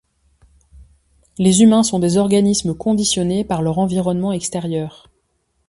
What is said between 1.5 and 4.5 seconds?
humains sont des organismes conditionnés par leur environnement